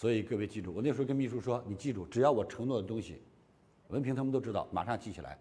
[0.00, 3.20] 所以各位记住，我那时候跟秘书说，你记住，只要我承诺的东西，
[3.88, 5.38] 文凭他们都知道，马上记起来。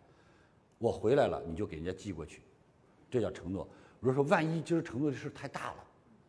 [0.79, 2.41] 我回来了，你就给人家寄过去，
[3.09, 3.65] 这叫承诺。
[4.01, 5.75] 如果说万一今儿承诺的事太大了，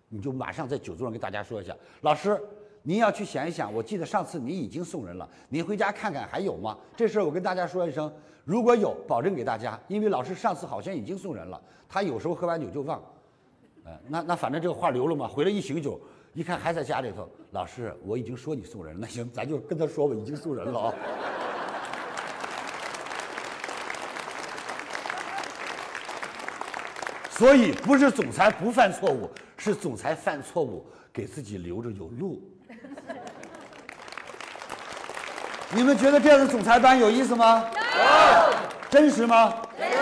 [0.09, 2.41] 你就马上在酒桌上跟大家说一下，老师，
[2.85, 3.75] 您要去想一想。
[3.75, 6.79] 我记得上次您已经送人了，您回家看看还有吗？
[6.97, 8.13] 这事儿我跟大家说一声，
[8.45, 9.77] 如果有，保证给大家。
[9.89, 13.03] 因为老师上次好像已经送人了，他有时候喝完酒就忘。
[13.83, 16.01] 呃，那那反正这个话留了嘛，回来一醒酒，
[16.33, 17.29] 一看还在家里头。
[17.53, 20.95] 老师，我已经说你送人了， 那行，咱就跟他说吧，已经送人了啊。
[27.31, 32.43] 所以不是总裁不犯错误，是总裁犯错误给自己留着有路。
[35.75, 37.65] 你们觉得这样的总裁班有意思吗？
[37.73, 37.81] 有。
[38.91, 39.63] 真实吗？
[39.79, 39.97] 真实。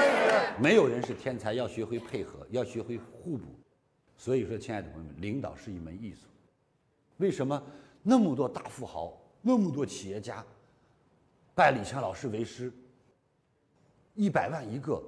[0.59, 3.47] 没有人是天才，要学会配合，要学会互补。
[4.17, 6.23] 所以说，亲爱的朋友们，领导是一门艺术。
[7.19, 7.63] 为什么
[8.03, 10.45] 那么多大富豪、那么多企业家
[11.55, 12.73] 拜李强老师为师？
[14.15, 15.01] 一百万一个，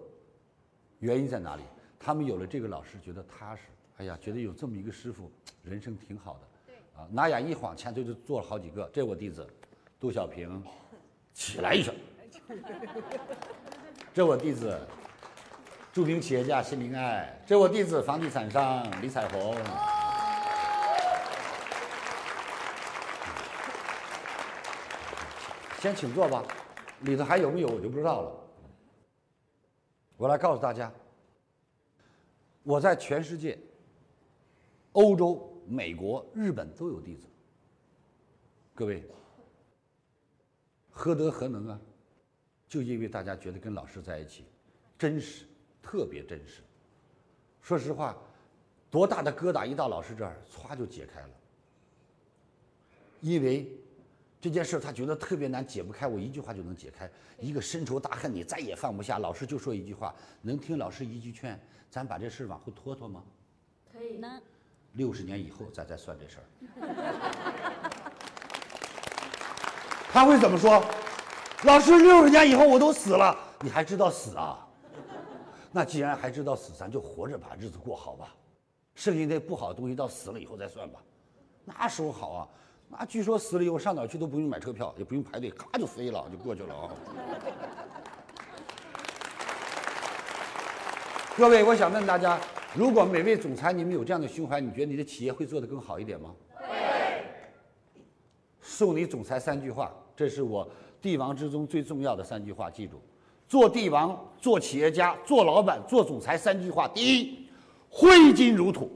[1.00, 1.62] 原因在哪里？
[1.98, 3.62] 他们有了这个老师，觉得踏实。
[3.98, 5.30] 哎呀，觉得有这么一个师傅，
[5.62, 6.40] 人生挺好的。
[6.66, 8.88] 对啊，拿眼一晃，前头就做了好几个。
[8.92, 9.46] 这我弟子，
[9.98, 10.62] 杜小平，
[11.34, 11.94] 起来一声。
[14.14, 14.80] 这我弟子，
[15.92, 17.40] 著名企业家辛明爱。
[17.46, 19.99] 这我弟子，房地产商李彩虹。
[25.80, 26.44] 先请坐吧，
[27.00, 28.32] 里头还有没有我就不知道了。
[30.18, 30.92] 我来告诉大家。
[32.62, 33.58] 我在全世界，
[34.92, 37.26] 欧洲、美国、日本都有弟子。
[38.74, 39.02] 各位，
[40.90, 41.80] 何德何能啊？
[42.68, 44.44] 就因为大家觉得跟老师在一起，
[44.98, 45.46] 真实，
[45.82, 46.62] 特别真实。
[47.62, 48.14] 说实话，
[48.90, 51.30] 多大的疙瘩一到老师这儿，歘就解开了。
[53.22, 53.66] 因为
[54.40, 57.10] 这件事他觉得特别难，解不开，我一句话就能解开。
[57.38, 61.60] 一个深仇大恨，你再也放不下，老师就说一句话，能听老师一句劝。
[61.90, 63.22] 咱把这事往后拖拖吗？
[63.92, 64.16] 可以。
[64.16, 64.40] 呢。
[64.94, 66.44] 六十年以后，咱再算这事儿。
[70.10, 70.82] 他会怎么说？
[71.64, 74.66] 老师，六十年以后我都死了，你还知道死啊？
[75.70, 78.34] 那既然还知道死，咱就活着把日子过好吧。
[78.94, 81.00] 剩下那不好的东西，到死了以后再算吧。
[81.64, 82.48] 那时候好啊，
[82.90, 86.90] 那据说死了以后上哪去都不用买车票，也不用排队，咔就飞了，就过去了啊。
[91.36, 92.38] 各位，我想问大家：
[92.74, 96.34] 如果每位总裁你们有这样的胸怀，你觉得你的企业会做得更好一点吗？
[96.52, 96.66] 会。
[98.60, 100.68] 送你总裁三句话，这是我
[101.00, 103.00] 帝王之中最重要的三句话，记住：
[103.48, 106.88] 做帝王、做企业家、做老板、做总裁三句话。
[106.88, 107.48] 第一，
[107.88, 108.90] 挥金如土，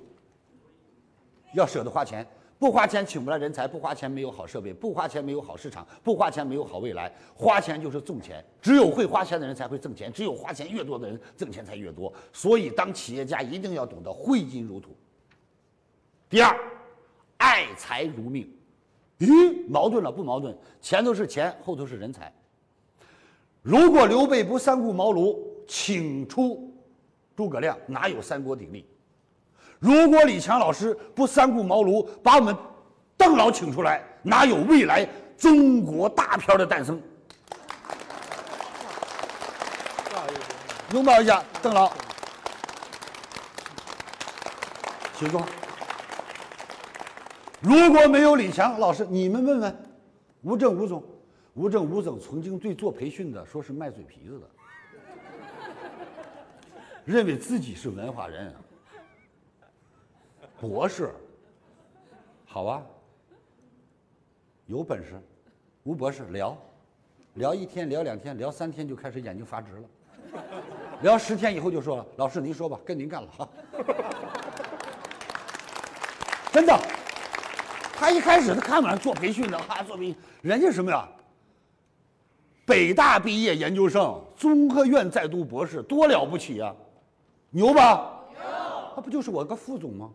[1.54, 2.27] 要舍得花钱。
[2.59, 7.12] 不花钱请不来人才，不花钱没有好设备，不花钱没有好市场，不花钱没有好未来。
[7.34, 12.12] 花钱就是挣钱，只有会花钱的人才会挣钱，只有花钱越多的人挣钱才越多。
[12.32, 14.97] 所以，当企业家一定要懂得挥金如土。
[16.31, 16.56] 第二，
[17.37, 18.48] 爱财如命。
[19.19, 20.56] 咦，矛盾了不矛盾？
[20.81, 22.32] 前头是钱，后头是人才。
[23.62, 26.72] 如果刘备不三顾茅庐请出
[27.36, 28.86] 诸葛亮，哪有三国鼎立？
[29.78, 32.56] 如果李强老师不三顾茅庐把我们
[33.16, 37.00] 邓老请出来，哪有未来中国大片的诞生？
[40.92, 41.92] 拥抱一下邓老，
[45.18, 45.44] 请坐。
[47.60, 49.76] 如果没有李强老师，你们问问
[50.42, 51.02] 吴正吴总，
[51.54, 54.46] 吴正吴总曾经对做培训的说是卖嘴皮子的，
[57.04, 58.54] 认为自己是文化人。
[60.69, 61.14] 博士，
[62.47, 62.82] 好啊，
[64.66, 65.20] 有本事，
[65.82, 66.56] 吴博士聊，
[67.34, 70.42] 聊一天，聊两天，聊三天就开始眼睛发直了，
[71.03, 73.48] 聊十天以后就说了，老师您说吧，跟您干了哈。
[76.50, 76.74] 真的，
[77.94, 81.06] 他一开始他看不上做培训的，哈，做培训，人家什么呀？
[82.65, 86.74] 北大毕业研究生，中科院在读博士，多了不起呀，
[87.50, 88.18] 牛吧？
[88.30, 88.39] 牛，
[88.94, 90.10] 他不就是我个副总吗？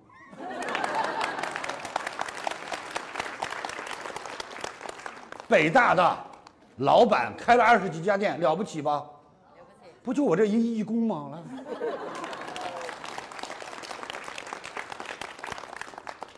[5.49, 6.17] 北大的
[6.77, 8.91] 老板开了二十几家店，了不起吧？
[8.91, 9.05] 了
[9.81, 11.31] 不起，不就我这一义工吗？
[11.33, 11.39] 来，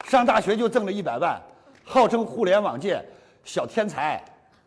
[0.06, 1.38] 上大学就挣了一百万，
[1.84, 3.06] 号称互联网界
[3.44, 4.24] 小天才，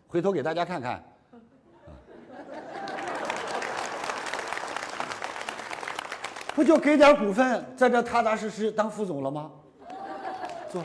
[0.06, 1.02] 回头给大家看看，
[6.54, 9.50] 不就给点股份，在这踏踏实实当副总了吗？
[10.70, 10.84] 坐。